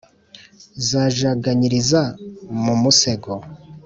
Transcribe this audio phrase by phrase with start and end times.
[0.87, 2.01] Zajaganyiriza
[2.63, 3.33] mu musego